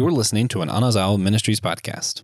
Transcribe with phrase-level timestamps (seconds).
[0.00, 2.22] You're listening to an Anazao Ministries podcast.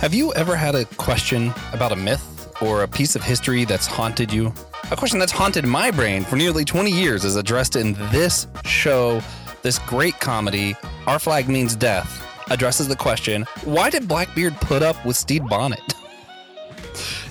[0.00, 3.86] Have you ever had a question about a myth or a piece of history that's
[3.86, 4.50] haunted you?
[4.90, 9.20] A question that's haunted my brain for nearly 20 years is addressed in this show,
[9.60, 10.74] this great comedy,
[11.06, 15.83] Our Flag Means Death, addresses the question why did Blackbeard put up with Stede Bonnet?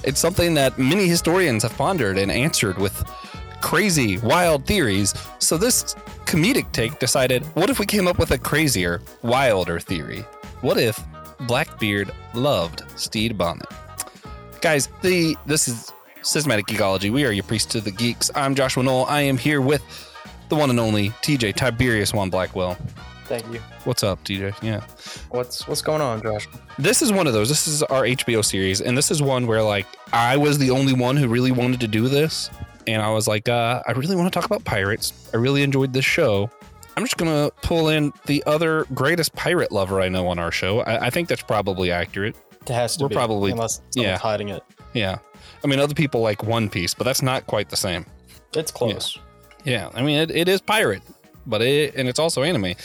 [0.03, 3.03] It's something that many historians have pondered and answered with
[3.61, 5.13] crazy, wild theories.
[5.39, 10.25] So this comedic take decided what if we came up with a crazier, wilder theory?
[10.61, 10.99] What if
[11.41, 13.67] Blackbeard loved Stede Bonnet?
[14.61, 17.11] Guys, the this is Systematic Geekology.
[17.11, 18.29] We are your priest to the geeks.
[18.35, 19.05] I'm Joshua Noel.
[19.05, 19.81] I am here with
[20.49, 22.77] the one and only TJ Tiberius Juan Blackwell.
[23.39, 23.61] Thank you.
[23.85, 24.61] What's up, TJ?
[24.61, 24.83] Yeah.
[25.31, 26.47] What's what's going on, Josh?
[26.77, 27.49] This is one of those.
[27.49, 30.93] This is our HBO series, and this is one where like I was the only
[30.93, 32.51] one who really wanted to do this,
[32.85, 35.31] and I was like, uh, I really want to talk about pirates.
[35.33, 36.47] I really enjoyed this show.
[36.95, 40.81] I'm just gonna pull in the other greatest pirate lover I know on our show.
[40.81, 42.35] I, I think that's probably accurate.
[42.61, 44.17] It has to We're be, probably- unless someone's yeah.
[44.19, 44.61] hiding it.
[44.93, 45.17] Yeah.
[45.63, 48.05] I mean, other people like One Piece, but that's not quite the same.
[48.55, 49.17] It's close.
[49.63, 51.01] Yeah, I mean it, it is pirate,
[51.47, 52.75] but it and it's also anime.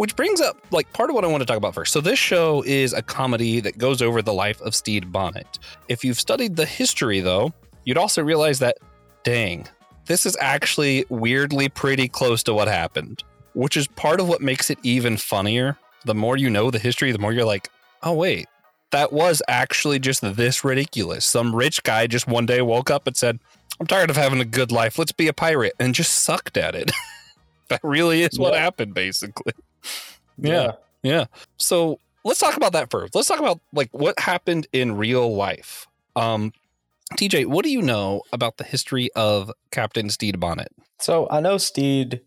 [0.00, 1.92] Which brings up like part of what I want to talk about first.
[1.92, 5.58] So this show is a comedy that goes over the life of Stede Bonnet.
[5.88, 7.52] If you've studied the history though,
[7.84, 8.78] you'd also realize that
[9.24, 9.68] dang,
[10.06, 14.70] this is actually weirdly pretty close to what happened, which is part of what makes
[14.70, 15.76] it even funnier.
[16.06, 17.68] The more you know the history, the more you're like,
[18.02, 18.48] "Oh wait,
[18.92, 21.26] that was actually just this ridiculous.
[21.26, 23.38] Some rich guy just one day woke up and said,
[23.78, 24.98] I'm tired of having a good life.
[24.98, 26.90] Let's be a pirate and just sucked at it.
[27.68, 28.60] that really is what Yeah.
[28.60, 29.52] happened, basically.
[30.42, 30.72] Yeah.
[31.02, 31.26] Yeah.
[31.58, 33.14] So let's talk about that first.
[33.14, 35.86] Let's talk about like what happened in real life.
[36.16, 36.52] Um,
[37.16, 40.68] TJ, what do you know about the history of Captain Stede Bonnet?
[40.98, 42.20] So I know Stede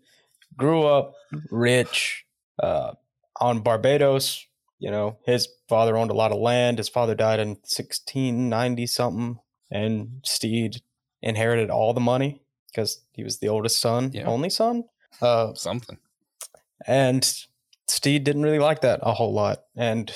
[0.57, 1.13] grew up
[1.49, 2.25] rich
[2.61, 2.93] uh,
[3.41, 4.45] on Barbados.
[4.79, 6.77] You know, his father owned a lot of land.
[6.77, 9.39] His father died in 1690 something,
[9.71, 10.81] and Stede
[11.21, 14.25] inherited all the money because he was the oldest son, Yeah.
[14.25, 14.83] only son.
[15.21, 15.97] Uh, Something.
[16.87, 17.23] And
[17.87, 20.11] Stede didn't really like that a whole lot, and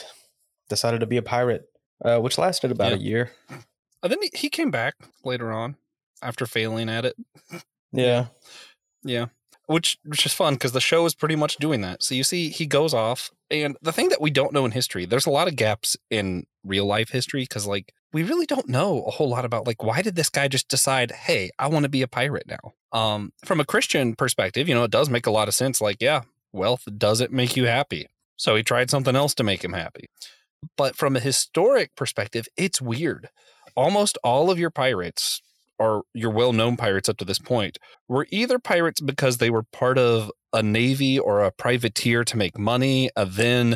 [0.69, 1.65] decided to be a pirate,
[2.03, 3.31] uh, which lasted about a year.
[4.03, 5.75] And then he, he came back later on
[6.21, 7.15] after failing at it.
[7.91, 8.27] Yeah.
[9.03, 9.27] Yeah.
[9.65, 12.01] Which which is fun because the show is pretty much doing that.
[12.01, 15.05] So you see he goes off and the thing that we don't know in history,
[15.05, 19.03] there's a lot of gaps in real life history because like we really don't know
[19.03, 21.89] a whole lot about like why did this guy just decide, hey, I want to
[21.89, 22.73] be a pirate now?
[22.93, 25.81] Um from a Christian perspective, you know, it does make a lot of sense.
[25.81, 26.21] Like, yeah,
[26.57, 28.07] wealth doesn't make you happy.
[28.35, 30.07] So he tried something else to make him happy.
[30.75, 33.29] But from a historic perspective, it's weird.
[33.75, 35.41] Almost all of your pirates
[35.79, 39.97] or your well-known pirates up to this point were either pirates because they were part
[39.97, 43.75] of a navy or a privateer to make money, and then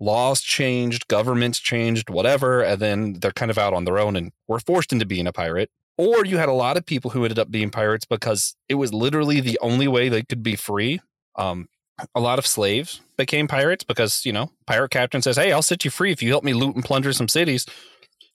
[0.00, 4.32] laws changed, governments changed, whatever, and then they're kind of out on their own and
[4.48, 5.70] were forced into being a pirate.
[5.96, 8.92] Or you had a lot of people who ended up being pirates because it was
[8.92, 10.98] literally the only way they could be free.
[11.36, 11.68] Um,
[12.14, 15.84] a lot of slaves became pirates because, you know, pirate captain says, Hey, I'll set
[15.84, 17.66] you free if you help me loot and plunder some cities.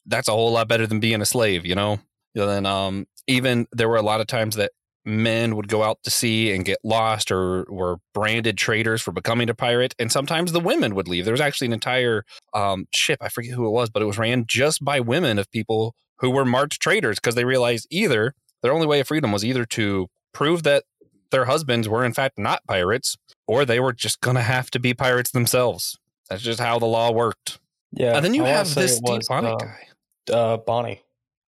[0.05, 1.99] That's a whole lot better than being a slave, you know?
[2.35, 4.71] And then um, even there were a lot of times that
[5.05, 9.49] men would go out to sea and get lost or were branded traitors for becoming
[9.49, 9.95] a pirate.
[9.97, 11.25] And sometimes the women would leave.
[11.25, 14.17] There was actually an entire um, ship, I forget who it was, but it was
[14.17, 18.73] ran just by women of people who were marked traitors because they realized either their
[18.73, 20.83] only way of freedom was either to prove that
[21.31, 23.17] their husbands were in fact not pirates
[23.47, 25.97] or they were just going to have to be pirates themselves.
[26.29, 27.59] That's just how the law worked.
[27.91, 28.15] Yeah.
[28.15, 29.87] and then you I have this was, Bonnet uh, guy.
[30.31, 31.01] Uh, Bonny.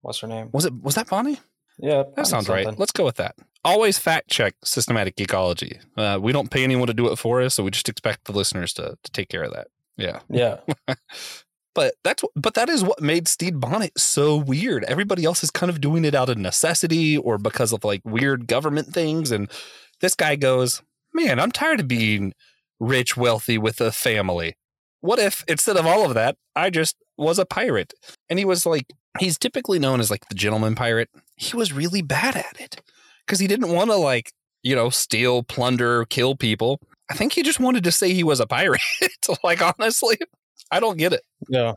[0.02, 0.50] What's her name?
[0.52, 1.40] Was it was that Bonny?
[1.78, 2.04] Yeah.
[2.04, 2.78] That Bonny sounds right.
[2.78, 3.34] Let's go with that.
[3.64, 5.80] Always fact check systematic geekology.
[5.96, 8.32] Uh, we don't pay anyone to do it for us, so we just expect the
[8.32, 9.66] listeners to, to take care of that.
[9.96, 10.58] Yeah, Yeah.
[11.78, 14.82] but that's but that is what made Stede Bonnet so weird.
[14.88, 18.48] Everybody else is kind of doing it out of necessity or because of like weird
[18.48, 19.48] government things, and
[20.00, 20.82] this guy goes,
[21.14, 22.32] "Man, I'm tired of being
[22.80, 24.56] rich, wealthy with a family.
[25.02, 27.94] What if instead of all of that, I just was a pirate?"
[28.28, 31.10] And he was like, he's typically known as like the gentleman pirate.
[31.36, 32.82] He was really bad at it
[33.24, 34.32] because he didn't want to like
[34.64, 36.80] you know steal, plunder, kill people.
[37.08, 38.80] I think he just wanted to say he was a pirate.
[39.44, 40.18] like honestly,
[40.70, 41.22] I don't get it.
[41.48, 41.74] Yeah.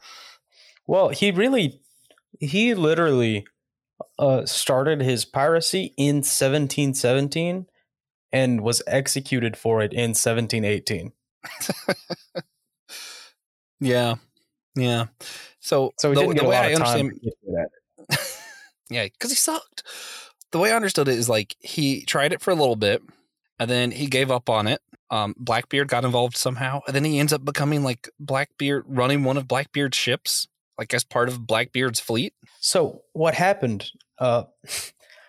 [0.88, 1.82] Well, he really,
[2.40, 3.46] he literally
[4.20, 7.68] uh, started his piracy in 1717
[8.34, 11.12] and was executed for it in 1718.
[13.80, 14.16] Yeah,
[14.76, 15.08] yeah.
[15.60, 16.88] So, So he the, didn't get the a way lot I of time.
[16.88, 18.20] understand, to get good at it.
[18.90, 19.84] yeah, because he sucked.
[20.52, 23.02] The way I understood it is like he tried it for a little bit,
[23.60, 24.82] and then he gave up on it.
[25.12, 29.36] Um, Blackbeard got involved somehow, and then he ends up becoming like Blackbeard, running one
[29.38, 30.48] of Blackbeard's ships,
[30.80, 32.34] like as part of Blackbeard's fleet.
[32.62, 33.92] So what happened?
[34.18, 34.44] Uh,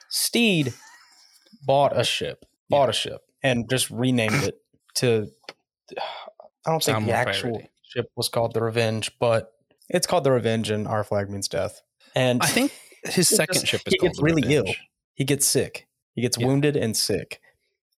[0.08, 0.72] Stede
[1.66, 4.60] bought a ship, bought a ship, and just renamed it
[4.96, 5.28] to.
[5.98, 7.68] I don't think Sound the actual piratey.
[7.82, 9.52] ship was called the Revenge, but
[9.88, 11.82] it's called the Revenge, and our flag means death.
[12.14, 12.72] And I think
[13.04, 14.72] his second just- ship is he called gets really ill.
[15.14, 15.88] He gets sick.
[16.14, 16.46] He gets Yeah.
[16.46, 17.40] wounded and sick,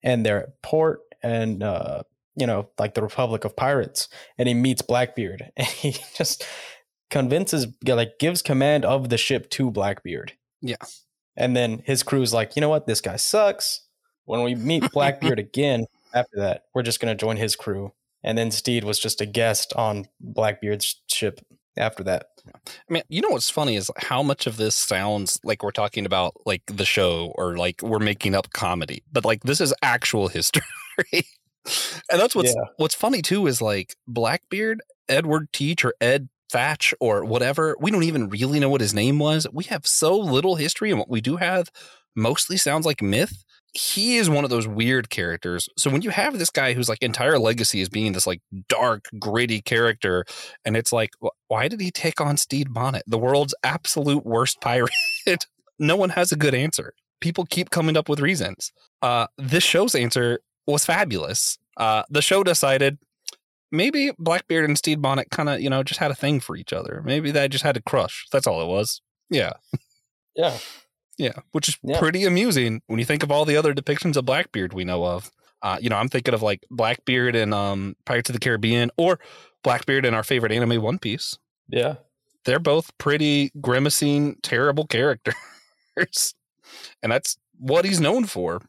[0.03, 2.03] and they're at port and uh,
[2.37, 6.45] you know, like the Republic of Pirates, and he meets Blackbeard, and he just
[7.11, 10.35] convinces, like, gives command of the ship to Blackbeard.
[10.61, 10.77] Yeah.
[11.37, 13.83] and then his crew's like, you know what, this guy sucks.
[14.25, 17.93] When we meet Blackbeard again after that, we're just gonna join his crew.
[18.23, 21.41] And then Stede was just a guest on Blackbeard's ship
[21.77, 22.29] after that.
[22.49, 26.07] I mean, you know what's funny is how much of this sounds like we're talking
[26.07, 30.29] about like the show or like we're making up comedy, but like this is actual
[30.29, 30.63] history.
[31.13, 31.25] and
[32.21, 32.65] that's what's Yeah.
[32.77, 37.77] what's funny too is like Blackbeard, Edward Teach, or Ed Thatch, or whatever.
[37.81, 39.47] We don't even really know what his name was.
[39.53, 41.71] We have so little history, and what we do have
[42.17, 43.45] mostly sounds like myth.
[43.77, 45.69] He is one of those weird characters.
[45.77, 49.07] So when you have this guy whose like entire legacy is being this like dark,
[49.19, 50.25] gritty character,
[50.65, 51.11] and it's like,
[51.49, 54.93] why did he take on Stede Bonnet, the world's absolute worst pirate?
[55.81, 56.93] no one has a good answer.
[57.21, 58.71] People keep coming up with reasons.
[59.03, 61.59] Uh, this show's answer was fabulous.
[61.77, 62.99] Uh, the show decided
[63.73, 66.73] maybe Blackbeard and Steve Bonnet kind of, you know, just had a thing for each
[66.73, 67.03] other.
[67.05, 68.27] Maybe they just had a crush.
[68.33, 69.01] That's all it was.
[69.31, 69.53] Yeah.
[70.37, 70.57] Yeah.
[71.19, 71.33] Yeah.
[71.53, 71.99] Which is Yeah.
[71.99, 75.31] pretty amusing when you think of all the other depictions of Blackbeard we know of.
[75.63, 79.19] Uh, you know, I'm thinking of like Blackbeard in um, Pirates of the Caribbean or
[79.63, 81.39] Blackbeard in our favorite anime, One Piece.
[81.69, 81.95] Yeah.
[82.45, 85.35] They're both pretty grimacing, terrible characters.
[87.03, 88.61] and that's what he's known for.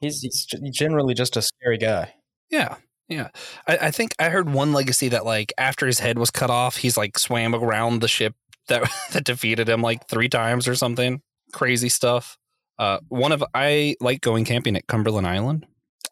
[0.00, 2.14] He's, he's generally just a scary guy.
[2.50, 2.76] Yeah.
[3.08, 3.28] Yeah.
[3.66, 6.76] I, I think I heard one legacy that like after his head was cut off,
[6.76, 8.34] he's like swam around the ship
[8.68, 11.22] that that defeated him like three times or something.
[11.52, 12.36] Crazy stuff.
[12.78, 15.66] Uh one of I like going camping at Cumberland Island.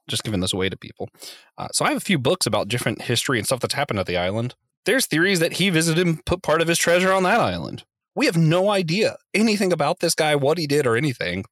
[0.09, 1.09] Just giving this away to people.
[1.57, 4.07] Uh, so I have a few books about different history and stuff that's happened at
[4.07, 4.55] the island.
[4.85, 7.85] There's theories that he visited and put part of his treasure on that island.
[8.15, 11.47] We have no idea anything about this guy, what he did, or anything,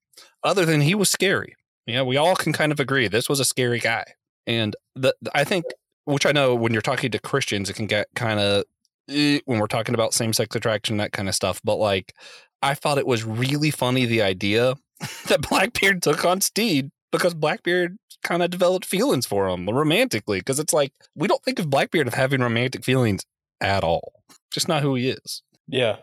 [0.45, 1.57] other than he was scary.
[1.87, 4.05] Yeah, we all can kind of agree this was a scary guy.
[4.47, 5.65] And the I think,
[6.05, 8.65] which I know when you're talking to Christians, it can get kind of
[9.09, 11.61] eh, when we're talking about same sex attraction, that kind of stuff.
[11.65, 12.15] But like,
[12.63, 14.75] I thought it was really funny the idea
[15.29, 20.39] that Blackbeard took on Stede because Blackbeard kind of developed feelings for him romantically.
[20.39, 23.25] Because it's like we don't think of Blackbeard of having romantic feelings
[23.61, 24.13] at all.
[24.51, 25.43] Just not who he is.
[25.69, 25.97] Yeah.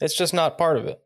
[0.00, 1.00] It's just not part of it.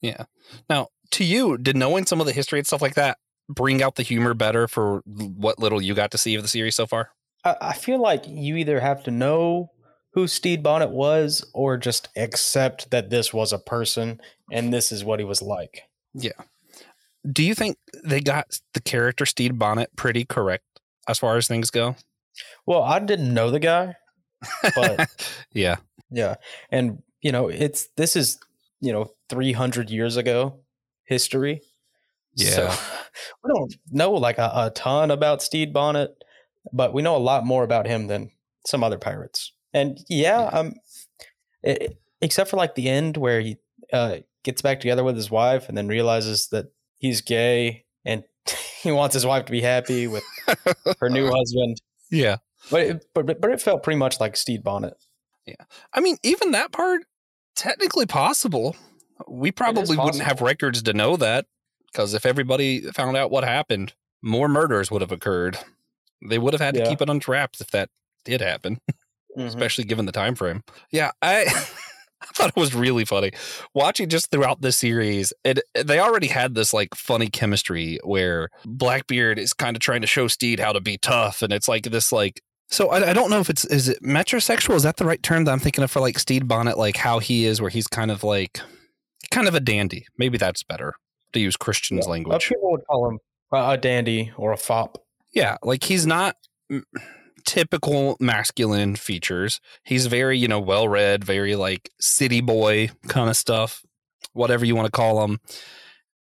[0.00, 0.24] Yeah.
[0.68, 3.18] Now, to you, did knowing some of the history and stuff like that
[3.48, 6.74] bring out the humor better for what little you got to see of the series
[6.74, 7.10] so far?
[7.44, 9.70] I, I feel like you either have to know
[10.12, 14.20] who Stede Bonnet was or just accept that this was a person
[14.50, 15.82] and this is what he was like.
[16.14, 16.32] Yeah.
[17.30, 20.64] Do you think they got the character Steve Bonnet pretty correct
[21.08, 21.96] as far as things go?
[22.66, 23.96] Well, I didn't know the guy,
[24.74, 25.08] but
[25.52, 25.76] yeah.
[26.10, 26.36] yeah.
[26.70, 28.38] And, you know, it's this is,
[28.80, 30.60] you know, 300 years ago
[31.06, 31.62] history.
[32.34, 32.50] Yeah.
[32.50, 32.70] So
[33.44, 36.10] we don't know like a, a ton about Stede Bonnet,
[36.72, 38.30] but we know a lot more about him than
[38.66, 39.52] some other pirates.
[39.72, 40.58] And yeah, Yeah.
[40.58, 40.74] um,
[41.62, 43.56] it, except for like the end where he
[43.92, 46.66] uh, gets back together with his wife and then realizes that
[46.98, 48.24] he's gay and
[48.82, 50.24] he wants his wife to be happy with
[51.00, 51.80] her new husband.
[52.10, 52.36] Yeah.
[52.70, 54.94] But it, but but it felt pretty much like Stede Bonnet.
[55.46, 55.54] Yeah.
[55.92, 57.02] I mean, even that part,
[57.54, 58.74] technically possible.
[59.28, 61.46] We probably wouldn't have records to know that
[61.92, 65.58] because if everybody found out what happened, more murders would have occurred.
[66.26, 67.88] They would have had to keep it under wraps if that
[68.24, 68.80] did happen.
[69.36, 69.46] Mhm.
[69.48, 70.62] especially given the time frame.
[70.90, 71.44] Yeah, I
[72.22, 73.32] I thought it was really funny
[73.74, 75.32] watching just throughout the series.
[75.44, 80.06] It they already had this like funny chemistry where Blackbeard is kind of trying to
[80.06, 82.40] show Stede how to be tough, and it's like this like.
[82.70, 84.74] So I, I don't know if it's is it metrosexual?
[84.74, 87.18] Is that the right term that I'm thinking of for like Stede Bonnet, like how
[87.18, 88.60] he is, where he's kind of like
[89.26, 90.06] kind of a dandy.
[90.18, 90.94] Maybe that's better
[91.32, 92.48] to use Christian's Uh, language.
[92.48, 93.18] people would call him
[93.52, 94.98] a dandy or a fop.
[95.32, 96.36] Yeah, like he's not
[97.44, 99.60] typical masculine features.
[99.84, 103.84] He's very, you know, well read, very like city boy kind of stuff,
[104.32, 105.38] whatever you want to call him.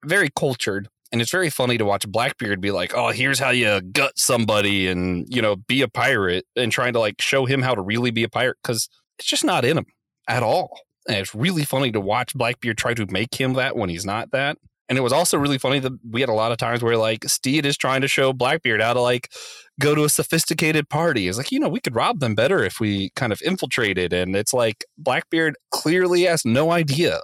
[0.04, 0.88] Very cultured.
[1.12, 4.88] And it's very funny to watch Blackbeard be like, oh, here's how you gut somebody
[4.88, 8.11] and, you know, be a pirate and trying to like show him how to really
[8.11, 9.87] be a pirate because it's just not in him
[10.26, 10.80] at all.
[11.09, 14.30] And it's really funny to watch Blackbeard try to make him that when he's not
[14.30, 14.59] that.
[14.88, 17.25] And it was also really funny that we had a lot of times where like
[17.25, 19.32] Stede is trying to show Blackbeard how to like
[19.80, 21.28] go to a sophisticated party.
[21.28, 24.12] It's like, you know, we could rob them better if we kind of infiltrated.
[24.12, 27.21] And it's like Blackbeard clearly has no idea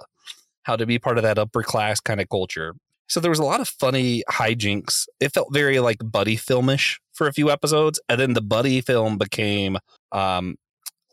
[0.63, 2.73] how to be part of that upper class kind of culture.
[3.07, 5.07] So there was a lot of funny hijinks.
[5.19, 9.17] It felt very like buddy filmish for a few episodes, and then the buddy film
[9.17, 9.77] became
[10.11, 10.57] um,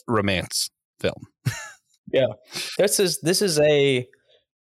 [0.07, 0.69] romance
[1.01, 1.27] film.
[2.13, 2.27] yeah,
[2.79, 4.07] this is this is a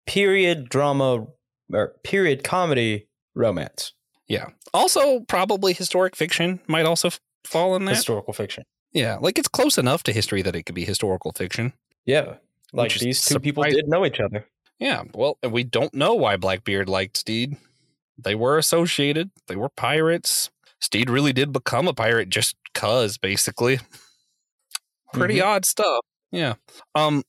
[0.05, 1.25] period drama
[1.71, 3.93] or period comedy romance.
[4.27, 4.47] Yeah.
[4.73, 7.95] Also, probably historic fiction might also f- fall in that.
[7.95, 8.63] Historical fiction.
[8.91, 11.73] Yeah, like it's close enough to history that it could be historical fiction.
[12.05, 12.35] Yeah,
[12.73, 14.47] like these two people did know each other.
[14.79, 17.57] Yeah, well, we don't know why Blackbeard liked Stede.
[18.17, 19.31] They were associated.
[19.47, 20.49] They were pirates.
[20.79, 23.79] Stede really did become a pirate just cuz, basically.
[25.13, 26.01] Pretty odd stuff.
[26.31, 26.55] Yeah.
[26.95, 27.23] Um,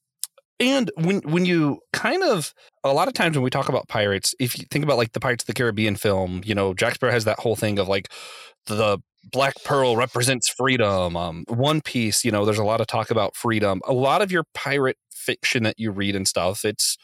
[0.58, 4.34] and when when you kind of a lot of times when we talk about pirates,
[4.40, 7.12] if you think about like the Pirates of the Caribbean film, you know, Jack Sparrow
[7.12, 8.08] has that whole thing of like
[8.66, 8.98] the
[9.30, 11.16] Black Pearl represents freedom.
[11.16, 13.80] Um, One Piece, you know, there's a lot of talk about freedom.
[13.86, 16.96] A lot of your pirate fiction that you read and stuff, it's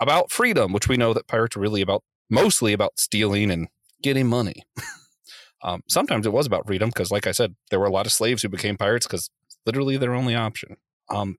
[0.00, 3.68] about freedom, which we know that pirates are really about mostly about stealing and
[4.02, 4.62] getting money.
[5.62, 8.12] um, sometimes it was about freedom because, like I said, there were a lot of
[8.12, 9.30] slaves who became pirates because
[9.64, 10.76] literally their only option.
[11.10, 11.36] Um,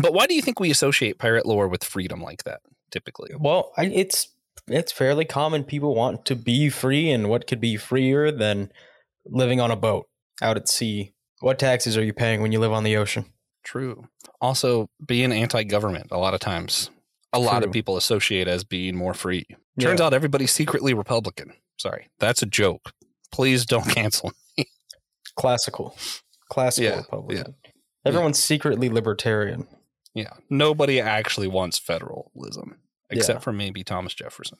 [0.00, 3.30] but why do you think we associate pirate lore with freedom like that typically?
[3.38, 4.28] Well, I, it's
[4.66, 5.64] it's fairly common.
[5.64, 8.70] People want to be free, and what could be freer than
[9.26, 10.08] living on a boat
[10.42, 11.12] out at sea?
[11.40, 13.26] What taxes are you paying when you live on the ocean?
[13.64, 14.08] True.
[14.40, 16.90] Also, being anti-government a lot of times,
[17.32, 19.46] a lot of people associate as being more free.
[19.80, 20.06] Turns Yeah.
[20.06, 21.52] out everybody's secretly Republican.
[21.78, 22.92] Sorry, that's a joke.
[23.30, 24.32] Please don't cancel.
[25.36, 25.96] Classical,
[26.48, 27.54] classical Yeah, Republican.
[28.04, 29.66] Everyone's secretly libertarian.
[30.14, 32.78] Yeah, nobody actually wants federalism
[33.10, 33.40] except Yeah.
[33.42, 34.58] for maybe Thomas Jefferson.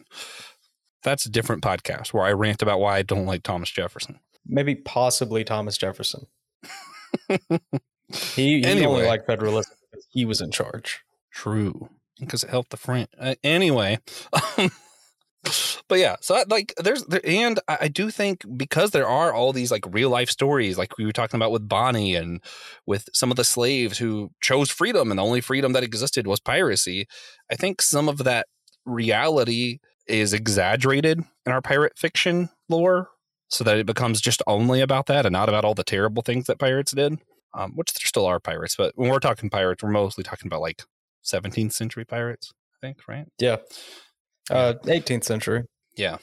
[1.03, 4.21] That's a different podcast where I rant about why I don't like Thomas Jefferson.
[4.47, 6.27] Maybe possibly Thomas Jefferson.
[8.35, 8.87] He, he Anyway.
[8.87, 11.01] only liked federalism because he was in charge.
[11.31, 13.11] True, because it helped the French.
[13.19, 13.99] Uh, anyway,
[15.89, 19.53] but yeah, so like there's there, and I, I do think because there are all
[19.53, 22.43] these like real life stories, like we were talking about with Bonny and
[22.87, 26.41] with some of the slaves who chose freedom, and the only freedom that existed was
[26.41, 27.07] piracy.
[27.51, 28.47] I think some of that
[28.85, 33.11] reality is exaggerated in our pirate fiction lore,
[33.49, 36.47] so that it becomes just only about that and not about all the terrible things
[36.47, 37.19] that pirates did.
[37.55, 40.61] Um, which there still are pirates, but when we're talking pirates, we're mostly talking about
[40.61, 40.83] like
[41.25, 43.27] 17th century pirates, I think, right?
[43.39, 43.57] Yeah.
[44.51, 45.65] Uh, 18th century.
[45.97, 46.19] Yeah.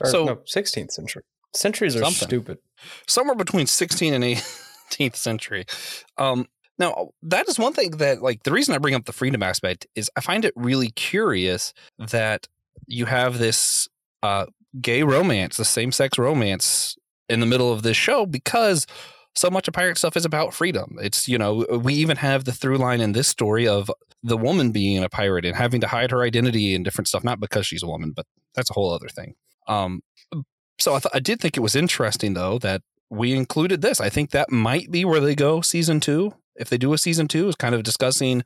[0.00, 1.22] Or, So- no, 16th century.
[1.54, 2.28] Centuries are Something.
[2.28, 2.58] stupid.
[3.06, 5.64] Somewhere between 16 and 18th century.
[6.18, 6.46] Um,
[6.78, 9.86] now, that is one thing that, like, the reason I bring up the freedom aspect
[9.94, 12.46] is I find it really curious that
[12.86, 13.88] you have this
[14.22, 14.46] uh,
[14.80, 16.96] gay romance, the same sex romance
[17.28, 18.86] in the middle of this show because
[19.38, 20.96] so much of pirate stuff is about freedom.
[21.00, 23.90] It's, you know, we even have the through line in this story of
[24.22, 27.40] the woman being a pirate and having to hide her identity and different stuff, not
[27.40, 29.34] because she's a woman, but that's a whole other thing.
[29.68, 30.00] Um,
[30.78, 34.00] so I, th- I did think it was interesting, though, that we included this.
[34.00, 36.34] I think that might be where they go season two.
[36.56, 38.42] If they do a season two, is kind of discussing,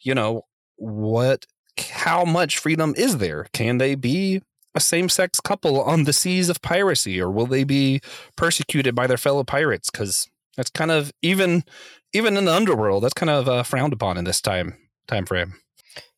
[0.00, 0.42] you know,
[0.76, 1.44] what,
[1.78, 3.46] how much freedom is there?
[3.52, 4.40] Can they be
[4.74, 8.00] a same sex couple on the seas of piracy, or will they be
[8.36, 9.90] persecuted by their fellow pirates?
[9.90, 11.64] Because that's kind of even,
[12.12, 14.76] even in the underworld, that's kind of uh, frowned upon in this time
[15.06, 15.54] time frame.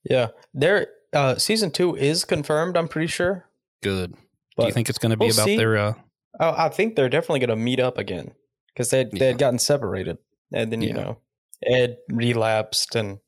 [0.09, 0.29] Yeah.
[0.53, 3.47] There, uh, season two is confirmed, I'm pretty sure.
[3.83, 4.13] Good.
[4.13, 4.19] do
[4.57, 5.57] But you think it's going to be we'll about see.
[5.57, 5.77] their?
[5.77, 5.95] Uh,
[6.41, 8.33] Oh, I think they're definitely going to meet up again
[8.69, 10.19] because they they had gotten separated,
[10.53, 10.95] and then you Yeah.
[10.95, 11.19] know
[11.65, 13.21] Ed relapsed, and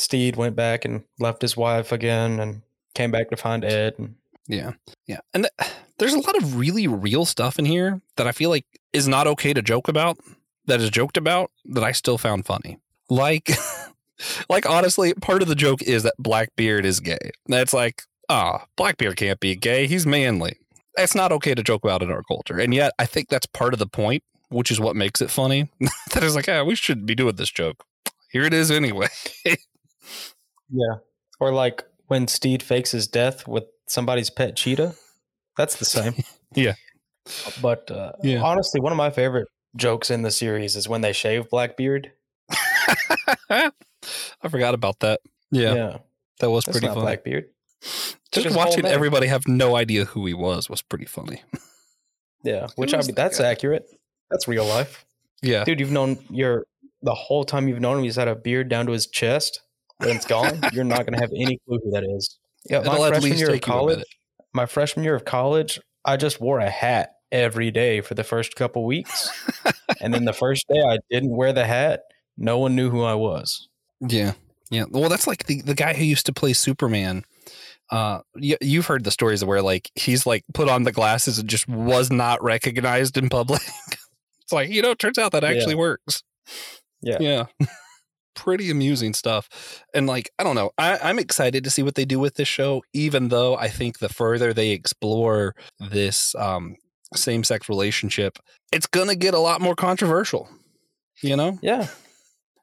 [0.00, 2.62] Stede went back and left his wife again, and
[2.96, 3.94] came back to find Ed.
[3.98, 4.16] And
[4.48, 4.72] Yeah.
[5.06, 5.20] Yeah.
[5.34, 8.66] And th- there's a lot of really real stuff in here that I feel like
[8.92, 10.18] is not okay to joke about,
[10.66, 12.78] that is joked about, that I still found funny.
[13.08, 13.50] Like,
[14.48, 17.30] like honestly, part of the joke is that Blackbeard is gay.
[17.46, 19.86] That's like, ah, Blackbeard can't be gay.
[19.86, 20.58] He's manly.
[20.96, 22.58] That's not okay to joke about in our culture.
[22.58, 25.70] And yet, I think that's part of the point, which is what makes it funny.
[26.12, 27.84] that is like, ah, we shouldn't be doing this joke.
[28.30, 29.08] Here it is anyway.
[29.44, 30.96] yeah,
[31.40, 34.94] or like when Stede fakes his death with somebody's pet cheetah.
[35.56, 36.14] That's the same.
[36.54, 36.74] Yeah.
[37.62, 38.42] But uh, Yeah.
[38.42, 42.10] honestly, one of my favorite jokes in the series is when they shave Blackbeard.
[43.50, 45.20] I forgot about that.
[45.52, 45.98] Yeah,
[46.40, 47.00] that was that's pretty funny.
[47.02, 47.50] Blackbeard.
[48.32, 51.42] Took Just watching everybody have no idea who he was was pretty funny.
[52.42, 53.50] Yeah, which I mean, that that's guy?
[53.50, 53.84] accurate.
[54.30, 55.04] That's real life.
[55.42, 55.62] Yeah.
[55.64, 56.64] Dude, you've known your
[57.02, 59.60] the whole time you've known him, he's had a beard down to his chest.
[59.98, 62.38] when it's gone, you're not going to have any clue who that is.
[62.68, 64.04] Yeah, It'll my freshman least year of take you a college,
[64.52, 68.56] my freshman year of college, I just wore a hat every day for the first
[68.56, 69.30] couple weeks,
[70.00, 72.02] and then the first day I didn't wear the hat,
[72.36, 73.68] no one knew who I was.
[74.00, 74.32] Yeah.
[74.70, 74.84] Yeah.
[74.88, 77.24] Well, that's like the, the guy who used to play Superman.
[77.90, 81.48] Uh, you, you've heard the stories where like he's like put on the glasses and
[81.48, 83.62] just was not recognized in public.
[84.42, 86.22] it's like, you know, it turns out that actually works.
[87.02, 87.18] Yeah.
[87.20, 87.46] Yeah.
[88.34, 89.48] Pretty amusing stuff.
[89.94, 92.48] And like, I don't know, I, I'm excited to see what they do with this
[92.48, 96.76] show, even though I think the further they explore this um,
[97.14, 98.38] same sex relationship,
[98.72, 100.48] it's going to get a lot more controversial.
[101.22, 101.58] You know?
[101.60, 101.88] Yeah,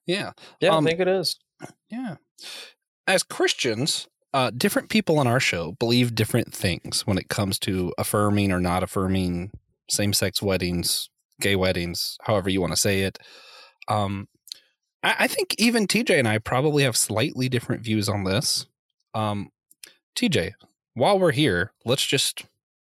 [0.08, 0.32] Yeah.
[0.60, 1.38] yeah, Um, I think it is.
[1.90, 2.16] Yeah.
[3.06, 7.94] As Christians, uh, different people on our show believe different things when it comes to
[7.98, 9.52] affirming or not affirming
[9.90, 11.10] same sex weddings,
[11.40, 13.20] gay weddings, however you want to say it.
[13.88, 14.28] Um,
[15.08, 18.68] I, I think even TJ and I probably have slightly different views on this.
[19.14, 19.52] Um,
[20.16, 20.52] TJ,
[20.96, 22.44] while we're here, let's just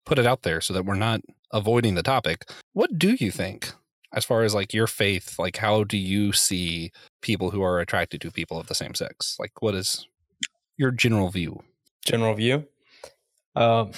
[0.06, 1.20] put it out there so that we're not
[1.52, 2.48] avoiding the topic.
[2.72, 3.70] What do you think
[4.14, 5.38] as far as like your faith?
[5.38, 9.36] Like, how do you see people who are attracted to people of the same sex?
[9.38, 10.06] Like, what is
[10.78, 11.62] your general view?
[12.06, 12.66] General view.
[13.54, 13.90] Um,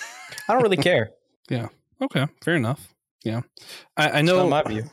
[0.49, 1.11] I don't really care.
[1.51, 1.69] Yeah.
[2.03, 2.95] Okay, fair enough.
[3.25, 3.41] Yeah,
[3.97, 4.47] I, I know.
[4.51, 4.85] my view.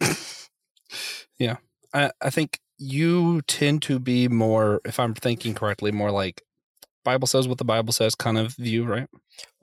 [1.38, 1.58] yeah,
[1.94, 6.42] I, I think you tend to be more, if I'm thinking correctly, more like
[7.04, 9.08] Bible says what the Bible says kind of view, right?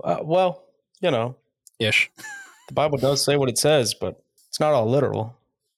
[0.03, 0.63] Uh, well,
[1.01, 1.35] you know,
[1.79, 2.09] Ish.
[2.67, 5.35] the Bible does say what it says, but it's not all literal,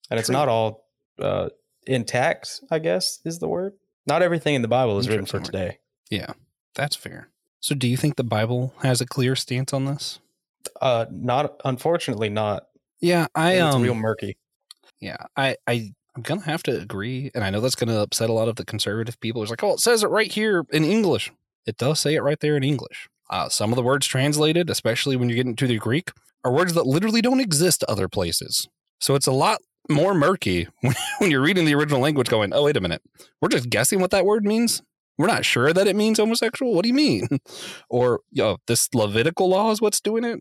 [0.09, 0.33] and it's True.
[0.33, 0.85] not all
[1.19, 1.49] uh,
[1.87, 2.61] intact.
[2.69, 3.73] I guess is the word.
[4.07, 5.79] Not everything in the Bible is written for today.
[6.09, 6.33] Yeah,
[6.75, 7.29] that's fair.
[7.59, 10.19] So, do you think the Bible has a clear stance on this?
[10.81, 12.67] Uh, not unfortunately not.
[12.99, 14.37] Yeah, I it's um, real murky.
[14.99, 18.33] Yeah, I, I, I'm gonna have to agree, and I know that's gonna upset a
[18.33, 19.41] lot of the conservative people.
[19.41, 21.31] It's like, oh, it says it right here in English.
[21.65, 23.09] It does say it right there in English.
[23.29, 26.11] Uh, some of the words translated, especially when you get into the Greek,
[26.43, 28.67] are words that literally don't exist other places.
[28.99, 32.65] So it's a lot more murky when, when you're reading the original language, going, oh,
[32.65, 33.01] wait a minute,
[33.41, 34.81] we're just guessing what that word means.
[35.17, 36.73] We're not sure that it means homosexual.
[36.73, 37.27] What do you mean?
[37.89, 40.39] or, yo, this Levitical law is what's doing it.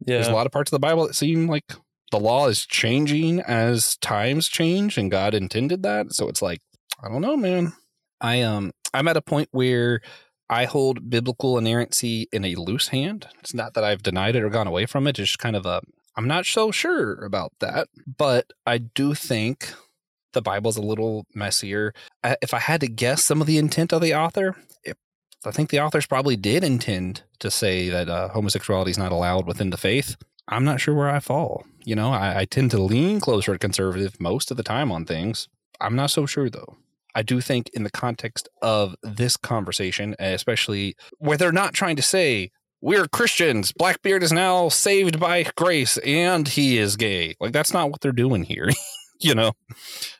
[0.00, 0.16] Yeah.
[0.16, 1.64] There's a lot of parts of the Bible that seem like
[2.10, 6.12] the law is changing as times change and God intended that.
[6.12, 6.60] So it's like,
[7.02, 7.72] I don't know, man.
[8.20, 10.00] I um I'm at a point where
[10.48, 13.26] I hold biblical inerrancy in a loose hand.
[13.40, 15.18] It's not that I've denied it or gone away from it.
[15.18, 15.82] It's just kind of a
[16.16, 17.88] I'm not so sure about that.
[18.06, 19.72] But I do think
[20.32, 21.92] the Bible's a little messier.
[22.24, 24.56] If I had to guess some of the intent of the author,
[25.44, 29.46] I think the authors probably did intend to say that uh, homosexuality is not allowed
[29.46, 30.16] within the faith.
[30.48, 31.64] I'm not sure where I fall.
[31.84, 35.04] You know, I, I tend to lean closer to conservative most of the time on
[35.04, 35.48] things.
[35.80, 36.76] I'm not so sure though.
[37.14, 42.02] I do think in the context of this conversation, especially where they're not trying to
[42.02, 42.50] say
[42.82, 47.34] we're Christians, Blackbeard is now saved by grace and he is gay.
[47.40, 48.68] Like that's not what they're doing here,
[49.20, 49.52] you know.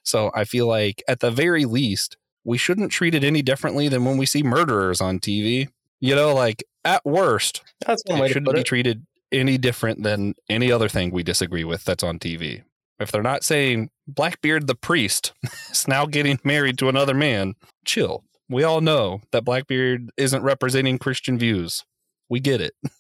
[0.04, 4.04] So I feel like at the very least, we shouldn't treat it any differently than
[4.04, 5.68] when we see murderers on TV.
[6.00, 9.04] You know, like at worst, that's one way it shouldn't be treated
[9.36, 12.62] any different than any other thing we disagree with that's on TV.
[12.98, 15.32] If they're not saying Blackbeard the priest
[15.70, 18.24] is now getting married to another man, chill.
[18.48, 21.84] We all know that Blackbeard isn't representing Christian views.
[22.28, 22.74] We get it.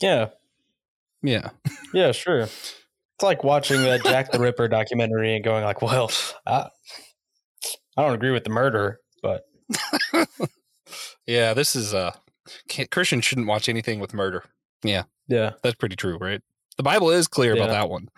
[0.00, 0.30] Yeah,
[1.22, 1.50] Yeah.
[1.94, 2.40] yeah, sure.
[2.40, 2.74] It's
[3.22, 6.10] like watching that Jack the Ripper documentary and going like, "Well,
[6.44, 6.70] I,
[7.96, 9.44] I don't agree with the murder, but
[11.26, 12.12] Yeah, this is uh
[12.68, 14.42] can't, Christians shouldn't watch anything with murder.
[14.82, 15.52] Yeah, Yeah.
[15.62, 16.40] That's pretty true, right?
[16.76, 18.08] The Bible is clear about that one.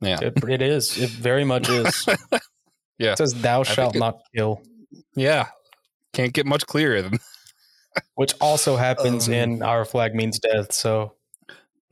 [0.00, 0.18] Yeah.
[0.22, 0.98] it, it is.
[0.98, 2.06] It very much is.
[2.98, 3.12] Yeah.
[3.12, 4.62] it says, "Thou think shalt it- not kill,"
[5.16, 5.48] Yeah.
[6.12, 7.18] Can't get much clearer than
[8.14, 11.14] which also happens Um, in "Our Flag Means Death." So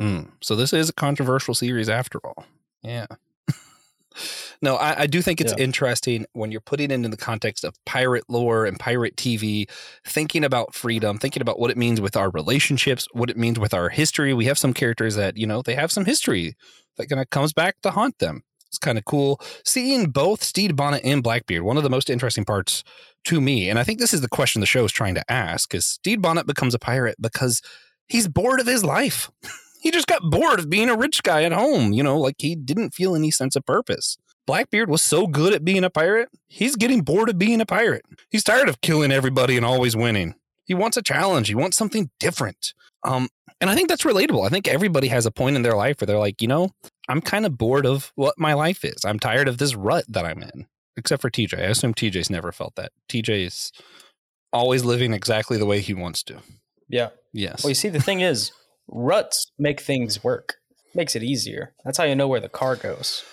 [0.01, 2.45] Mm, so this is a controversial series after all.
[2.83, 3.07] Yeah.
[4.61, 5.65] No, I, I do think it's Yeah.
[5.65, 9.69] interesting when you're putting it into the context of pirate lore and pirate TV,
[10.07, 13.75] thinking about freedom, thinking about what it means with our relationships, what it means with
[13.75, 14.33] our history.
[14.35, 16.55] We have some characters that, you know, they have some history
[16.97, 18.43] that kind of comes back to haunt them.
[18.69, 21.63] It's kind of cool seeing both Stede Bonnet and Blackbeard.
[21.63, 22.83] One of the most interesting parts
[23.27, 25.75] to me, and I think this is the question the show is trying to ask,
[25.75, 27.61] is Stede Bonnet becomes a pirate because
[28.09, 29.31] he's bored of his life.
[29.83, 32.55] he just got bored of being a rich guy at home, you know, like he
[32.55, 34.17] didn't feel any sense of purpose.
[34.47, 38.05] Blackbeard was so good at being a pirate, he's getting bored of being a pirate.
[38.31, 40.35] He's tired of killing everybody and always winning.
[40.65, 42.75] He wants a challenge, he wants something different.
[43.05, 43.29] Um,
[43.61, 44.47] and I think that's relatable.
[44.47, 46.71] I think everybody has a point in their life where they're like, you know,
[47.09, 49.05] I'm kind of bored of what my life is.
[49.05, 50.67] I'm tired of this rut that I'm in.
[50.97, 51.59] except for TJ.
[51.59, 52.93] I assume TJ's never felt that.
[53.09, 53.73] TJ's
[54.53, 56.39] always living exactly the way he wants to.
[56.89, 57.11] Yeah.
[57.33, 57.65] Yes.
[57.65, 58.53] Well, you see, the thing is,
[58.93, 60.57] ruts make things work.
[60.95, 61.75] Makes it easier.
[61.85, 63.25] That's how you know where the car goes.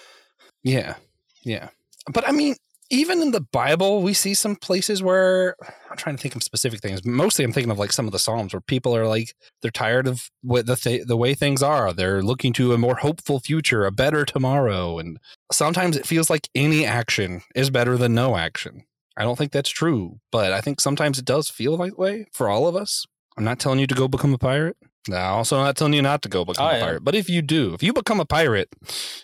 [0.63, 0.95] Yeah.
[1.43, 1.69] Yeah.
[2.12, 2.56] But I mean,
[2.89, 5.56] even in the Bible, we see some places where
[5.91, 7.06] I'm trying to think of specific things.
[7.06, 10.08] Mostly, I'm thinking of like some of the Psalms where people are like they're tired
[10.08, 11.93] of what the th- the way things are.
[11.93, 15.19] They're looking to a more hopeful future, a better tomorrow, and
[15.52, 18.86] sometimes it feels like any action is better than no action.
[19.15, 22.50] I don't think that's true, but I think sometimes it does feel that way for
[22.50, 23.06] all of us.
[23.38, 24.78] I'm not telling you to go become a pirate.
[25.08, 27.04] No, also not telling you not to go become I a pirate.
[27.04, 28.70] But if you do, if you become a pirate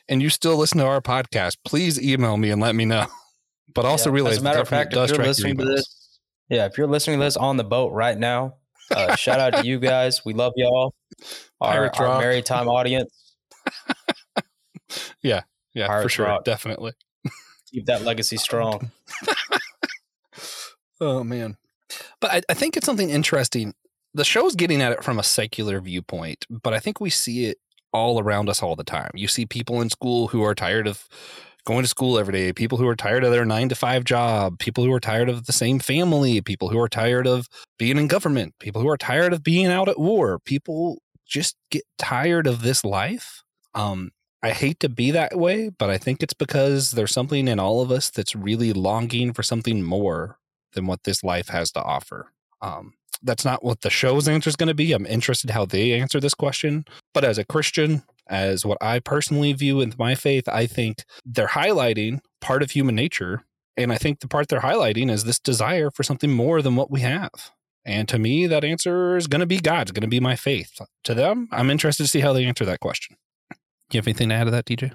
[0.07, 3.05] and you still listen to our podcast, please email me and let me know.
[3.73, 4.13] But also Yeah.
[4.13, 7.19] realize as a matter of fact, if you're listening to this, yeah, if you're listening
[7.19, 8.55] to this on the boat right now,
[8.91, 10.23] uh, shout out to you guys.
[10.23, 10.93] We love y'all.
[11.59, 13.33] Our, our maritime audience.
[15.21, 15.41] Yeah,
[15.73, 16.43] yeah, for Pirates sure, rock.
[16.45, 16.93] definitely.
[17.73, 18.91] Keep that legacy strong.
[21.01, 21.57] Oh man,
[22.21, 23.73] but I, I think it's something interesting.
[24.15, 27.57] The show's getting at it from a secular viewpoint, but I think we see it
[27.91, 29.11] all around us all the time.
[29.13, 31.05] You see people in school who are tired of
[31.65, 34.57] going to school every day, people who are tired of their nine to five job,
[34.57, 38.07] people who are tired of the same family, people who are tired of being in
[38.07, 40.39] government, people who are tired of being out at war.
[40.39, 43.43] People just get tired of this life.
[43.73, 47.59] Um, I hate to be that way, but I think it's because there's something in
[47.59, 50.37] all of us that's really longing for something more
[50.71, 52.31] than what this life has to offer.
[52.61, 54.93] Um, that's not what the show's answer is going to be.
[54.93, 56.85] I'm interested how they answer this question.
[57.13, 61.47] But as a Christian, as what I personally view in my faith, I think they're
[61.47, 63.43] highlighting part of human nature.
[63.77, 66.89] And I think the part they're highlighting is this desire for something more than what
[66.89, 67.51] we have.
[67.85, 70.81] And to me, that answer is going to be God's going to be my faith.
[71.03, 73.17] To them, I'm interested to see how they answer that question.
[73.91, 74.93] You have anything to add to that, TJ?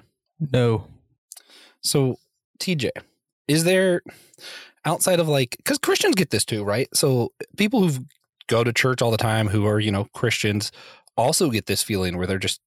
[0.51, 0.87] No.
[1.81, 2.17] So,
[2.59, 2.89] TJ,
[3.47, 4.01] is there
[4.85, 6.87] outside of like because Christians get this too, right?
[6.93, 8.05] So people who
[8.47, 10.71] go to church all the time, who are you know Christians,
[11.17, 12.61] also get this feeling where they're just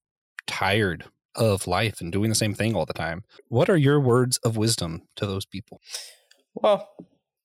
[0.47, 3.25] tired of life and doing the same thing all the time.
[3.49, 5.81] What are your words of wisdom to those people?
[6.55, 6.89] Well,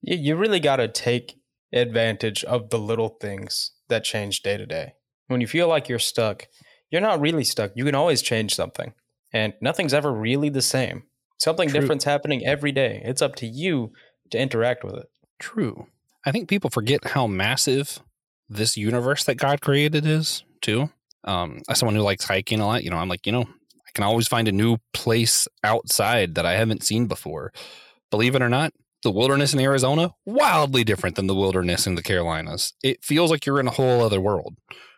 [0.02, 1.40] you, really got to take
[1.74, 4.94] advantage of the little things that change day to day.
[5.28, 6.48] When you feel like you're stuck,
[6.92, 7.72] you're not really stuck.
[7.76, 8.94] You can always change something,
[9.34, 11.04] and nothing's ever really the same.
[11.38, 11.80] Something True.
[11.80, 13.02] different's happening every day.
[13.06, 13.94] It's up to you
[14.32, 15.10] to interact with it.
[15.40, 15.88] True.
[16.26, 18.00] I think people forget how massive
[18.50, 20.90] this universe that God created is too.
[21.24, 23.92] Um, as someone who likes hiking a lot, you know, I'm like, you know, I
[23.94, 27.52] can always find a new place outside that I haven't seen before.
[28.12, 32.04] Believe it or not, the wilderness in Arizona wildly different than the wilderness in the
[32.04, 32.74] Carolinas.
[32.84, 34.58] It feels like you're in a whole other world,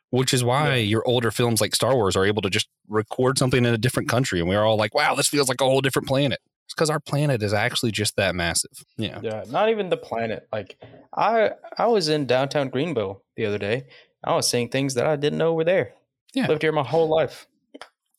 [0.09, 0.75] which is why Yeah.
[0.83, 4.09] your older films like Star Wars are able to just record something in a different
[4.09, 6.39] country, and we're all like, "Wow, this feels like a whole different planet."
[6.71, 8.71] It's because our planet is actually just that massive.
[8.95, 9.19] Yeah.
[9.21, 10.47] Yeah, not even the planet.
[10.53, 10.77] Like
[11.13, 13.87] I I was in downtown Greenville the other day.
[14.23, 15.93] I was seeing things that I didn't know were there.
[16.33, 16.47] Yeah.
[16.47, 17.45] Lived here my whole life.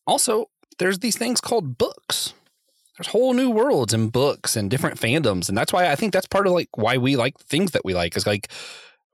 [0.06, 2.34] also there's these things called books
[2.98, 6.26] there's whole new worlds and books and different fandoms and that's why i think that's
[6.26, 8.48] part of like why we like things that we like is like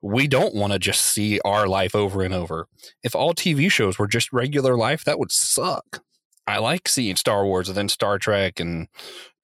[0.01, 2.67] we don't want to just see our life over and over
[3.03, 6.03] if all tv shows were just regular life that would suck
[6.49, 8.89] i like seeing star wars and then star trek and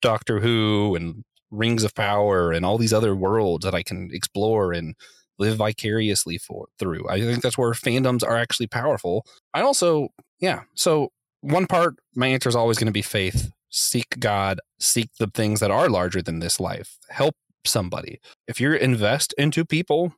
[0.01, 4.73] doctor who and rings of power and all these other worlds that i can explore
[4.73, 4.95] and
[5.37, 10.61] live vicariously for through i think that's where fandoms are actually powerful i also yeah
[10.75, 11.09] so
[11.45, 13.51] one part, my answer is always going to be faith.
[13.69, 16.97] Seek God, seek the things that are larger than this life.
[17.09, 18.19] Help somebody.
[18.47, 20.15] If you invest into people,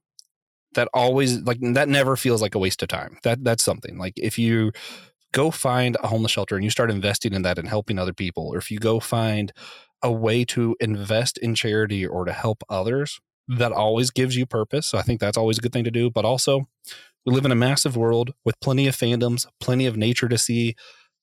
[0.73, 3.17] that always like that never feels like a waste of time.
[3.23, 3.97] That that's something.
[3.97, 4.71] Like if you
[5.34, 8.48] go find a homeless shelter and you start investing in that and helping other people,
[8.48, 9.52] or if you go find
[10.04, 14.88] a way to invest in charity or to help others, that always gives you purpose.
[14.88, 16.10] So I think that's always a good thing to do.
[16.10, 16.68] But also,
[17.26, 20.76] we live in a massive world with plenty of fandoms, plenty of nature to see.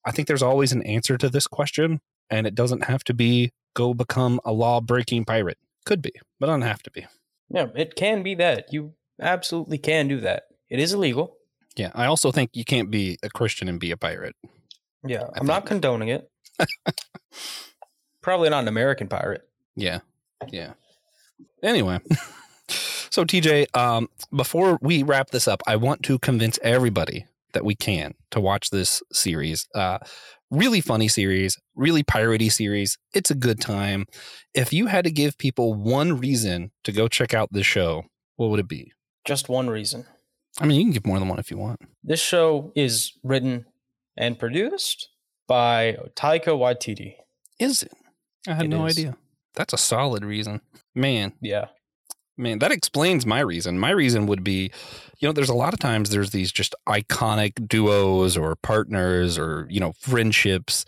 [0.04, 3.52] I think there's always an answer to this question, and it doesn't have to be
[3.74, 5.58] go become a law breaking pirate.
[5.84, 7.06] Could be, but doesn't have to be.
[7.50, 8.72] Yeah, it can be that.
[8.72, 10.44] You absolutely can do that.
[10.70, 11.36] It is illegal.
[11.76, 11.90] Yeah.
[11.94, 14.36] I also think you can't be a Christian and be a pirate.
[15.06, 16.30] Yeah, I I'm not condoning it.
[18.22, 19.42] Probably not an American pirate.
[19.76, 20.00] Yeah.
[20.48, 20.74] Yeah.
[21.62, 21.98] Anyway.
[22.68, 27.74] so TJ, um, before we wrap this up, I want to convince everybody that we
[27.74, 29.66] can to watch this series.
[29.74, 29.98] Uh,
[30.50, 32.98] really funny series, really piratey series.
[33.12, 34.06] It's a good time.
[34.54, 38.04] If you had to give people one reason to go check out this show,
[38.36, 38.92] what would it be?
[39.24, 40.06] Just one reason.
[40.60, 41.80] I mean, you can give more than one if you want.
[42.02, 43.66] This show is written
[44.16, 45.08] and produced
[45.48, 47.14] by Taika Waititi.
[47.58, 47.92] Is it?
[48.46, 48.96] I had It no is.
[48.98, 49.16] idea.
[49.54, 50.60] That's a solid reason.
[50.94, 51.66] Man, Yeah.
[52.36, 53.78] man, that explains my reason.
[53.78, 54.70] My reason would be,
[55.18, 59.66] you know, there's a lot of times there's these just iconic duos or partners or,
[59.70, 60.84] you know, friendships.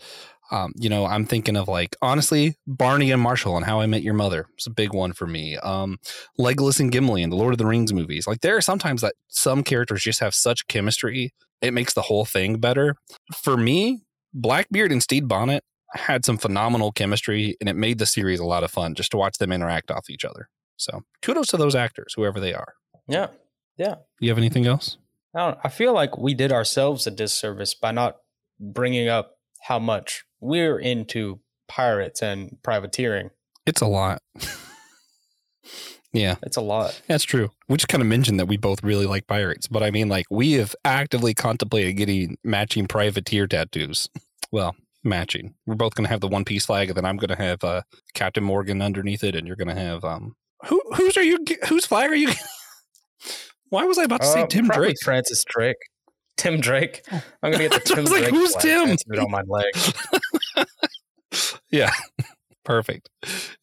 [0.51, 4.03] Um, you know, I'm thinking of like honestly, Barney and Marshall and How I Met
[4.03, 4.47] Your Mother.
[4.55, 5.57] It's a big one for me.
[5.57, 5.97] Um,
[6.39, 8.27] Legolas and Gimli and the Lord of the Rings movies.
[8.27, 12.25] Like there are sometimes that some characters just have such chemistry, it makes the whole
[12.25, 12.95] thing better.
[13.35, 18.39] For me, Blackbeard and Stede Bonnet had some phenomenal chemistry, and it made the series
[18.39, 20.49] a lot of fun just to watch them interact off each other.
[20.77, 22.73] So kudos to those actors, whoever they are.
[23.07, 23.27] Yeah.
[23.77, 23.95] Yeah.
[24.19, 24.97] You have anything else?
[25.35, 28.17] I don't I feel like we did ourselves a disservice by not
[28.59, 29.33] bringing up
[29.63, 33.29] how much we're into pirates and privateering.
[33.65, 34.21] It's a lot.
[36.13, 36.99] yeah, It's a lot.
[37.07, 37.51] that's true.
[37.67, 40.25] We just kind of mentioned that we both really like pirates, but I mean, like,
[40.31, 44.07] we have actively contemplated getting matching privateer tattoos.
[44.51, 45.53] Well, matching.
[45.65, 47.63] We're both going to have the one piece flag, and then I'm going to have
[47.63, 47.81] uh,
[48.13, 50.81] Captain Morgan underneath it, and you're going to have um, who?
[50.95, 51.39] Whose are you?
[51.67, 52.31] Whose flag are you?
[53.69, 54.95] Why was I about to say Uh, Tim Drake?
[55.03, 55.75] Francis Drake.
[56.37, 57.01] Tim Drake.
[57.11, 57.21] Oh.
[57.43, 58.33] I'm gonna get the I Tim was like, Drake.
[58.33, 59.19] who's flag Tim?
[59.25, 59.65] on my leg.
[61.71, 61.91] yeah,
[62.63, 63.09] perfect.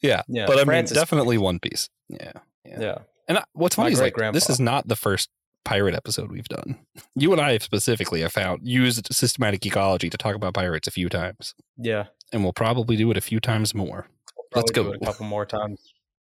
[0.01, 1.89] Yeah, Yeah, but I mean, Francis definitely One Piece.
[2.09, 2.33] Yeah,
[2.65, 2.99] Yeah.
[3.29, 4.35] And I- what's My funny is like great-grandpa.
[4.35, 5.31] this is not the first
[5.65, 6.79] pirate episode we've done.
[7.17, 10.91] You and I have specifically have found used systematic geekology to talk about pirates a
[10.91, 12.07] few times, Yeah.
[12.33, 14.09] and we'll probably do it a few times more.
[14.55, 15.05] Let's Probably do go.
[15.05, 15.81] a couple more times.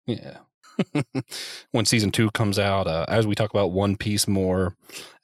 [0.06, 0.38] Yeah.
[1.72, 4.76] when season two comes out, uh, as we talk about One Piece more,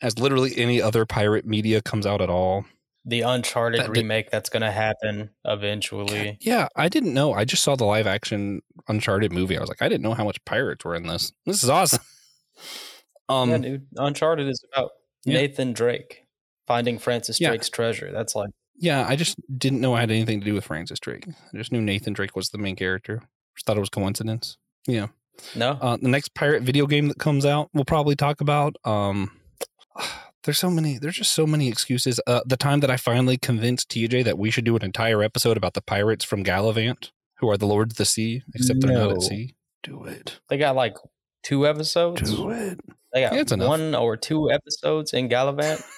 [0.02, 2.64] as literally any other pirate media comes out at all.
[3.08, 6.38] The Uncharted That did- remake that's gonna happen eventually.
[6.40, 7.32] Yeah, I didn't know.
[7.32, 9.56] I just saw the live action Uncharted movie.
[9.56, 11.32] I was like, I didn't know how much pirates were in this.
[11.46, 12.02] This is awesome.
[13.28, 13.86] Um, yeah, dude.
[13.96, 14.90] Uncharted is about
[15.24, 15.34] Yeah.
[15.38, 16.26] Nathan Drake
[16.66, 17.48] finding Francis Yeah.
[17.48, 18.12] Drake's treasure.
[18.12, 21.26] That's like Yeah, I just didn't know I had anything to do with Francis Drake.
[21.28, 23.22] I just knew Nathan Drake was the main character.
[23.56, 24.58] Just thought it was coincidence.
[24.86, 25.08] Yeah.
[25.56, 25.70] no.
[25.72, 28.76] Uh, the next pirate video game that comes out, we'll probably talk about.
[28.84, 29.32] Um,
[30.46, 30.96] there's so many.
[30.98, 32.18] There's just so many excuses.
[32.26, 35.58] Uh, the time that I finally convinced TJ that we should do an entire episode
[35.58, 39.10] about the pirates from Galavant, who are the lords of the sea, except they're not
[39.10, 39.16] No.
[39.16, 39.54] at sea.
[39.82, 40.40] Do it.
[40.48, 40.96] They got like
[41.42, 42.22] two episodes.
[42.34, 42.80] Do it.
[43.12, 45.82] They got Yeah, one or two episodes in Galavant.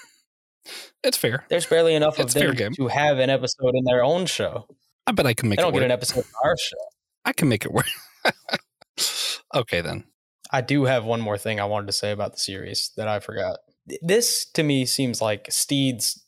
[1.03, 1.47] It's fair.
[1.49, 2.75] There's barely enough of It's fair them game.
[2.75, 4.67] to have an episode in their own show.
[5.07, 5.81] I bet I can make They it don't work.
[5.81, 6.77] get an episode in our show.
[7.25, 7.87] I can make it work.
[9.55, 10.05] okay then.
[10.51, 13.21] I do have one more thing I wanted to say about the series that I
[13.21, 13.59] forgot.
[13.89, 16.25] Th- This to me seems like Stede's,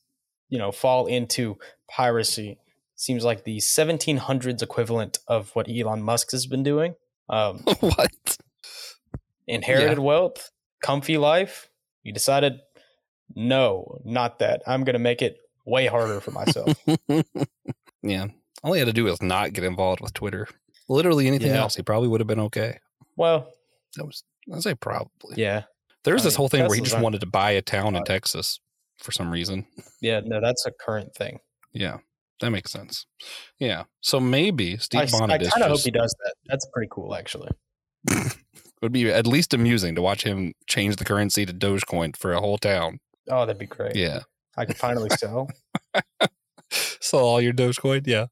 [0.49, 2.59] you know, fall into piracy
[2.97, 6.95] seems like the 1700s equivalent of what Elon Musk has been doing.
[7.29, 8.39] Um, what?
[9.47, 10.51] inherited wealth,
[10.83, 11.69] comfy life.
[12.03, 12.61] You decided,
[13.35, 14.63] no, not that.
[14.67, 16.75] I'm going to make it way harder for myself.
[18.03, 18.27] yeah.
[18.63, 20.47] All he had to do was not get involved with Twitter.
[20.89, 21.61] Literally anything Yeah.
[21.63, 22.79] else, he probably would have been okay.
[23.17, 23.53] well,
[23.97, 25.37] That was I say probably.
[25.37, 25.65] yeah,
[26.05, 28.05] There's I this mean, whole thing where he just wanted to buy a town in
[28.05, 28.61] Texas
[28.99, 29.67] for some reason.
[30.01, 30.21] yeah.
[30.25, 31.41] No, that's a current thing.
[31.73, 31.99] Yeah.
[32.41, 33.07] That makes sense.
[33.59, 33.85] Yeah.
[34.01, 36.35] So maybe Steve I, I Bonnet is kind of hope he does that.
[36.47, 37.51] That's pretty cool, actually.
[38.09, 38.37] It
[38.83, 42.41] would be at least amusing to watch him change the currency to Dogecoin for a
[42.41, 42.99] whole town.
[43.29, 43.95] Oh, that'd be great.
[43.95, 44.21] Yeah.
[44.57, 45.49] I could finally sell.
[46.73, 48.07] Sell all your Dogecoin.
[48.07, 48.27] Yeah.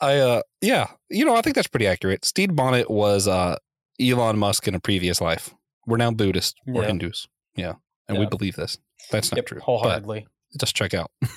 [0.00, 0.88] I uh yeah.
[1.10, 2.24] You know, I think that's pretty accurate.
[2.24, 3.56] Steve Bonnet was uh
[4.00, 5.52] Elon Musk in a previous life.
[5.86, 6.88] We're now Buddhist or Yeah.
[6.88, 7.28] Hindus.
[7.56, 7.74] Yeah.
[8.08, 8.78] And we believe this.
[9.10, 9.60] That's not Yep, true.
[9.60, 10.26] Wholeheartedly.
[10.58, 11.10] just check out.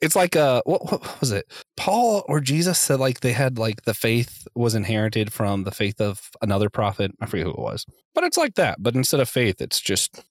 [0.00, 1.44] It's like uh what, what was it?
[1.76, 6.00] Paul or Jesus said like they had like the faith was inherited from the faith
[6.00, 7.10] of another prophet.
[7.20, 7.84] I forget who it was.
[8.14, 8.82] But it's like that.
[8.82, 10.24] But instead of faith, it's just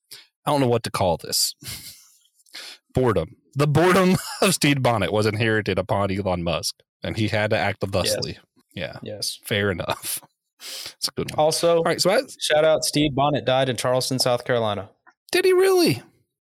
[0.47, 1.53] I don't know what to call this.
[2.95, 3.35] boredom.
[3.53, 7.81] The boredom of Steve Bonnet was inherited upon Elon Musk, and he had to act
[7.87, 8.39] thusly.
[8.73, 9.37] Yeah, Yes.
[9.43, 10.19] fair enough.
[10.59, 11.39] It's a good one.
[11.39, 14.89] Also, All right, so I, shout out Steve Bonnet died in Charleston, South Carolina.
[15.31, 16.03] did he really?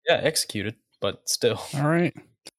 [0.09, 1.61] Yeah, executed, but still.
[1.75, 2.15] All right.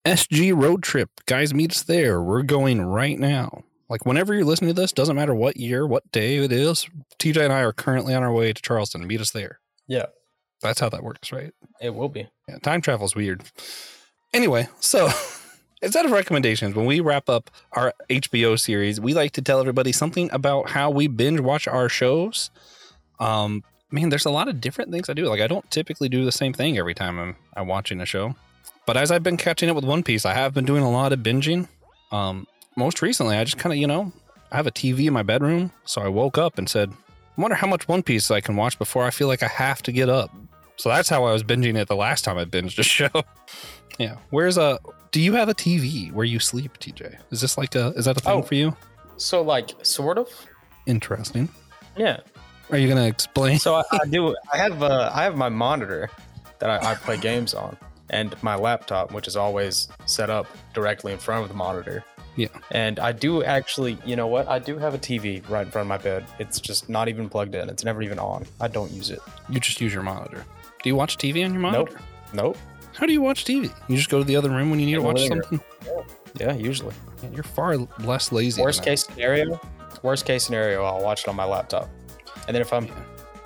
[0.06, 1.10] SG road trip.
[1.26, 2.22] Guys, meet us there.
[2.22, 3.64] We're going right now.
[3.90, 6.88] Like whenever you're listening to this, doesn't matter what year, what day it is.
[7.20, 9.06] TJ and I are currently on our way to Charleston.
[9.06, 9.60] Meet us there.
[9.88, 10.06] Yeah,
[10.62, 11.52] That's how that works, right?
[11.82, 12.28] it will be.
[12.48, 13.44] Yeah, time travel's weird.
[14.34, 15.10] Anyway, so
[15.84, 19.92] instead of recommendations, when we wrap up our HBO series, we like to tell everybody
[19.92, 22.50] something about how we binge watch our shows.
[23.20, 25.26] Um, man, there's a lot of different things I do.
[25.26, 28.36] Like I don't typically do the same thing every time I'm, I'm watching a show.
[28.86, 31.14] But as I've been catching up with One Piece, I have been doing a lot
[31.14, 31.68] of binging.
[32.12, 34.12] Um, most recently, I just kind of, you know,
[34.52, 37.56] I have a TV in my bedroom, so I woke up and said, I wonder
[37.56, 40.10] how much One Piece I can watch before I feel like I have to get
[40.10, 40.32] up.
[40.76, 43.10] So that's how I was binging it the last time I binged a show.
[43.98, 44.18] yeah.
[44.32, 44.80] Where's a
[45.14, 47.16] do you have a TV where you sleep, TJ?
[47.32, 48.42] Is this like a is that a thing Oh.
[48.42, 48.76] for you?
[49.16, 50.28] So, like, sort of.
[50.86, 51.48] Interesting.
[51.96, 52.18] Yeah.
[52.72, 53.60] Are you gonna explain?
[53.60, 54.36] So I, I do.
[54.52, 56.10] I have uh, I have my monitor
[56.60, 57.78] that I, I play games on,
[58.10, 62.04] and my laptop, which is always set up directly in front of the monitor.
[62.36, 62.48] Yeah.
[62.72, 64.48] And I do actually, you know what?
[64.48, 66.26] I do have a TV right in front of my bed.
[66.40, 67.70] It's just not even plugged in.
[67.70, 68.48] It's never even on.
[68.60, 69.20] I don't use it.
[69.50, 70.44] You just use your monitor.
[70.82, 72.00] Do you watch TV on your monitor?
[72.34, 72.58] Nope.
[72.96, 73.74] How do you watch TV?
[73.88, 75.42] You just go to the other room when you need to watch room.
[75.44, 75.62] something.
[76.40, 76.94] Yeah, usually.
[77.22, 78.58] Man, You're far less lazy.
[78.58, 79.60] than Worst I case scenario.
[80.02, 81.90] Worst case scenario, I'll watch it on my laptop.
[82.48, 82.88] And then if I'm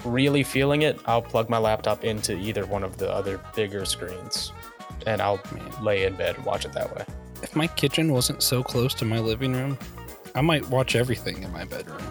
[0.06, 4.52] really feeling it, I'll plug my laptop into either one of the other bigger screens,
[5.06, 5.84] and I'll Man.
[5.84, 7.06] lay in bed and watch it that way.
[7.44, 9.78] If my kitchen wasn't so close to my living room,
[10.34, 12.02] I might watch everything in my bedroom.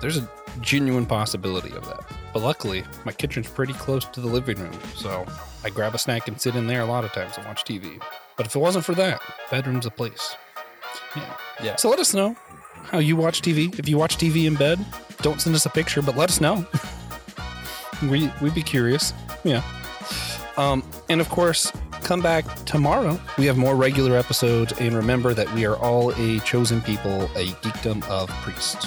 [0.00, 0.28] There's a
[0.60, 2.04] genuine possibility of that.
[2.32, 5.26] But luckily, my kitchen's pretty close to the living room, so
[5.64, 8.00] I grab a snack and sit in there a lot of times and watch TV.
[8.36, 10.36] But if it wasn't for that, bedroom's a place.
[11.14, 11.36] Yeah.
[11.62, 11.76] Yeah.
[11.76, 12.36] So let us know
[12.84, 13.76] how you watch TV.
[13.78, 14.84] If you watch TV in bed,
[15.22, 16.66] don't send us a picture, but let us know.
[18.02, 19.12] we we'd be curious.
[19.44, 19.62] Yeah.
[20.56, 23.18] Um, and of course, come back tomorrow.
[23.36, 27.48] We have more regular episodes, and remember that we are all a chosen people, a
[27.62, 28.86] geekdom of priests.